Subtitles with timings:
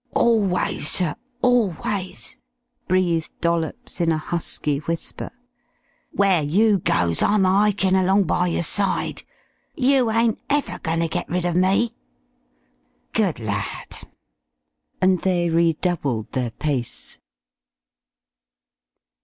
[0.15, 2.39] "Orlways, sir orlways,"
[2.87, 5.29] breathed Dollops, in a husky whisper.
[6.09, 9.21] "Where you goes, I'm a hikin' along by yer side.
[9.75, 11.93] You ain't ever going ter get rid of me."
[13.13, 14.07] "Good lad!"
[14.99, 17.19] and they redoubled their pace.